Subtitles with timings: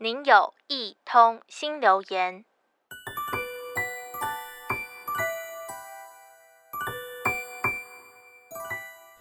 [0.00, 2.44] 您有一通新留言。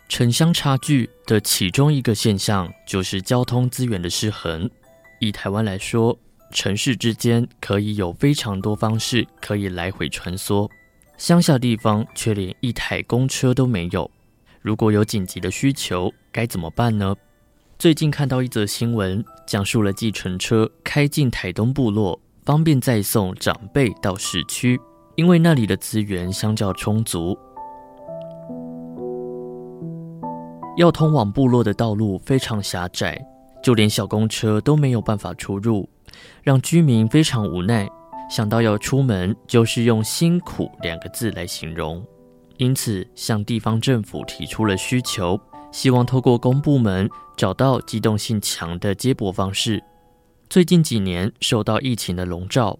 [0.08, 4.70] 城乡差距的其中一个现象就是交通资源的失衡。
[5.20, 6.16] 以台湾来说，
[6.52, 10.70] 城市之间可以有非常多方式可以来回穿梭，
[11.18, 14.12] 乡下地方却连一台公车都没有。
[14.62, 17.16] 如果有紧急的需求，该怎么办呢？
[17.80, 24.80] 最近看到一则新闻，讲述了计程车开进台东部落，方便载送长辈到市区，
[25.16, 27.38] 因为那里的资源相较充足，
[30.76, 33.24] 要通往部落的道路非常狭窄，
[33.62, 35.88] 就连小公车都没有办法出入，
[36.42, 37.88] 让居民非常无奈。
[38.28, 42.04] 想到要出门，就是用辛苦两个字来形容，
[42.58, 45.40] 因此向地方政府提出了需求。
[45.72, 49.84] 希望透过公部门找到机动性强的接驳方式。
[50.50, 52.78] 最近几年受到疫情的笼罩，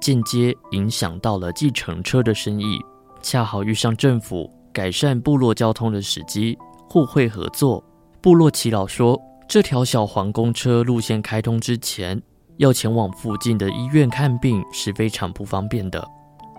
[0.00, 2.78] 间接影响到了计程车的生意。
[3.20, 6.56] 恰好遇上政府改善部落交通的时机，
[6.88, 7.84] 互惠合作。
[8.22, 12.22] 部落耆老说，这条小黄公车路线开通之前，
[12.58, 16.06] 要前往附近的医院看病是非常不方便的。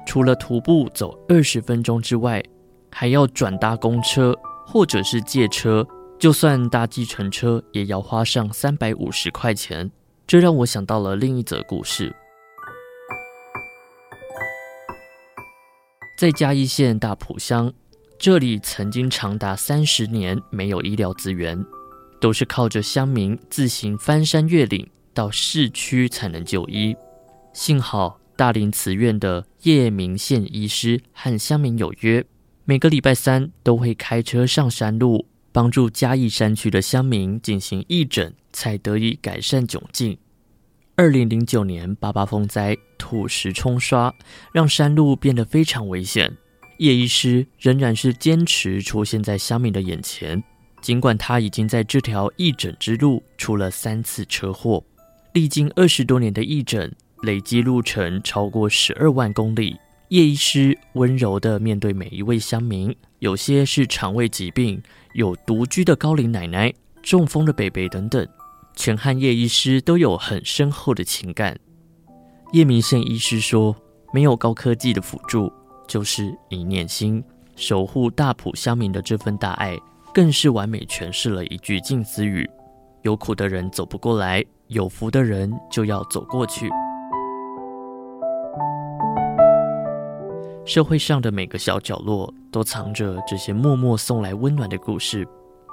[0.06, 2.44] 除了徒步走二十分钟之外，
[2.92, 4.36] 还要转搭公车。
[4.72, 5.86] 或者是借车，
[6.18, 9.92] 就算搭计程车也要花上三百五十块钱。
[10.26, 12.16] 这让我想到了另一则故事。
[16.18, 17.74] 在嘉义县大埔乡，
[18.18, 21.62] 这里曾经长达三十年没有医疗资源，
[22.22, 26.96] 都是靠着乡民自行翻山越岭到市区才能就医。
[27.52, 32.26] 幸好大林慈院的叶明宪医师和乡民有约。
[32.72, 40.18] 每个礼拜三都会开车上山路，帮助嘉义山区的乡民进行义诊，才得以改善窘境。
[40.96, 44.16] 二零零九年八八风灾，土石冲刷，
[44.54, 46.38] 让山路变得非常危险。
[46.78, 50.42] 叶医师仍然是坚持出现在乡民的眼前，
[50.82, 54.82] 尽管他已经在这条义诊之路出了三次车祸，
[55.34, 59.76] 历经二十多年的义诊，累计路程超过十二万公里。
[60.12, 64.84] 叶医师温柔地面对每一位乡民，有些是肠胃疾病，
[65.14, 68.28] 有独居的高龄奶奶、中风的北北等等，
[68.76, 71.58] 全和叶医师都有很深厚的情感。
[72.52, 73.74] 叶明宪医师说
[74.12, 75.50] ：“没有高科技的辅助，
[75.88, 77.24] 就是一念心，
[77.56, 79.78] 守护大埔乡民的这份大爱，
[80.14, 82.46] 更是完美诠释了一句近思语：
[83.04, 86.70] 有苦的人走不过来，有福的人就要走过去。”
[90.66, 95.28] 社会上的每个小角落都藏着这些默默送来温暖的故事。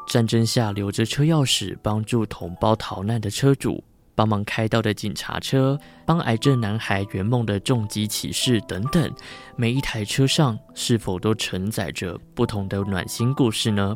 [0.06, 3.84] 战争下留着车钥匙帮助同胞逃难的车主，
[4.14, 9.12] 帮忙开道的警察车，帮癌症男孩圆梦的重机骑士等等，
[9.56, 13.94] 每一台车上是否都承载着不同的暖心故事呢？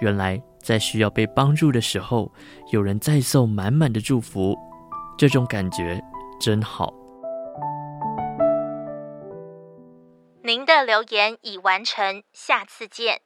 [0.00, 2.30] 原来在需要被帮助的时候，
[2.70, 4.54] 有人再送满满的祝福，
[5.16, 5.98] 这种感觉
[6.38, 6.92] 真好。
[10.48, 13.20] 您的留言已完成，下次见。